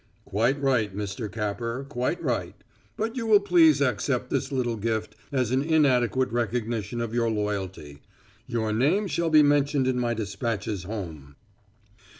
[0.25, 1.31] "Quite right, Mr.
[1.31, 2.55] Capper; quite right.
[2.97, 8.01] But you will please accept this little gift as an inadequate recognition of your loyalty.
[8.47, 11.35] Your name shall be mentioned in my despatches home."